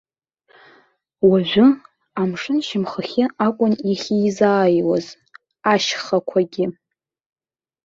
Уажәы, 1.29 1.65
амшын 2.21 2.57
шьамхахьы 2.67 3.25
акәын 3.45 3.73
иахьизааиуаз, 3.89 5.07
ашьхақәагьы. 5.71 6.65